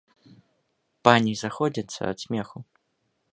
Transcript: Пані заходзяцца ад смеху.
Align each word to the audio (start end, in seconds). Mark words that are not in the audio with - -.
Пані 1.07 1.33
заходзяцца 1.43 2.01
ад 2.13 2.17
смеху. 2.25 2.57